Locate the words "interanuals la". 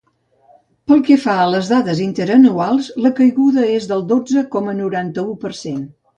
2.05-3.13